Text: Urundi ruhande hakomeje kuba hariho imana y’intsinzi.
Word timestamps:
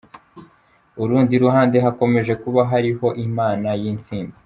Urundi 1.03 1.33
ruhande 1.43 1.77
hakomeje 1.85 2.33
kuba 2.43 2.61
hariho 2.71 3.07
imana 3.25 3.69
y’intsinzi. 3.81 4.39